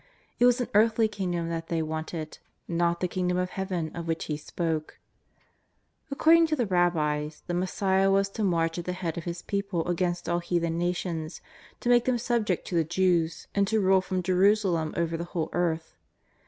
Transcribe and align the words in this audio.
It 0.39 0.47
was 0.47 0.59
an 0.59 0.67
earthly 0.73 1.07
kingdom 1.07 1.49
that 1.49 1.67
they 1.67 1.83
wanted, 1.83 2.39
not 2.67 3.01
the 3.01 3.07
Kingdom 3.07 3.37
of 3.37 3.51
Heaven 3.51 3.95
of 3.95 4.07
which 4.07 4.25
He 4.25 4.35
spoke. 4.35 4.97
According 6.09 6.47
to 6.47 6.55
the 6.55 6.65
rabbis, 6.65 7.43
the 7.45 7.53
Messiah 7.53 8.09
was 8.09 8.27
to 8.29 8.43
march 8.43 8.79
at 8.79 8.85
the 8.85 8.93
head 8.93 9.15
of 9.19 9.25
His 9.25 9.43
people 9.43 9.87
against 9.87 10.27
all 10.27 10.39
heathen 10.39 10.79
nations, 10.79 11.39
to 11.81 11.89
make 11.89 12.05
them 12.05 12.17
subject 12.17 12.65
to 12.69 12.75
the 12.75 12.83
Jews, 12.83 13.45
and 13.53 13.67
to 13.67 13.79
rule 13.79 14.01
from 14.01 14.23
Jerusalem 14.23 14.91
over 14.97 15.15
the 15.17 15.23
whole 15.35 15.49
earth. 15.53 15.93